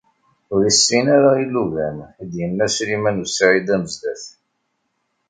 [0.53, 4.23] Ur issin ara ilugan i d-yenna Sliman u Saɛid Amezdat.